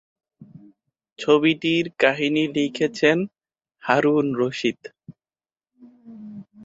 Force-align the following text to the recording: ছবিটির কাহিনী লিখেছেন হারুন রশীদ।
ছবিটির 1.19 1.85
কাহিনী 2.01 2.43
লিখেছেন 2.55 3.17
হারুন 3.83 4.25
রশীদ। 4.39 4.79